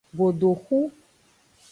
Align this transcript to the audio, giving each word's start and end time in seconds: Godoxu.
Godoxu. 0.17 0.79